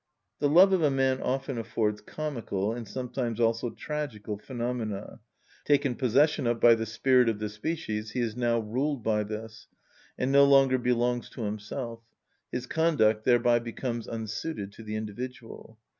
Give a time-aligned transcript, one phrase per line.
[0.39, 5.67] The love of a man often affords comical, and sometimes also tragical phenomena; both because,
[5.67, 9.67] taken possession of by the spirit of the species, he is now ruled by this,
[10.17, 11.99] and no longer belongs to himself:
[12.51, 15.77] his conduct thereby becomes unsuited to the individual.